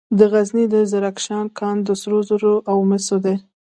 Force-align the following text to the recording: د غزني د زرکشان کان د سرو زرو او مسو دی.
د 0.17 0.19
غزني 0.31 0.65
د 0.73 0.75
زرکشان 0.91 1.45
کان 1.57 1.77
د 1.87 1.89
سرو 2.01 2.19
زرو 2.29 2.53
او 2.71 2.77
مسو 2.89 3.15
دی. 3.25 3.35